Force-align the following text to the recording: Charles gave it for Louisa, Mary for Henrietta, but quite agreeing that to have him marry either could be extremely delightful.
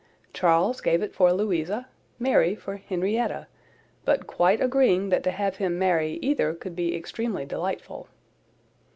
Charles 0.33 0.81
gave 0.81 1.03
it 1.03 1.13
for 1.13 1.31
Louisa, 1.31 1.87
Mary 2.17 2.55
for 2.55 2.77
Henrietta, 2.77 3.45
but 4.03 4.25
quite 4.25 4.59
agreeing 4.59 5.09
that 5.09 5.23
to 5.25 5.29
have 5.29 5.57
him 5.57 5.77
marry 5.77 6.13
either 6.23 6.55
could 6.55 6.75
be 6.75 6.95
extremely 6.95 7.45
delightful. 7.45 8.07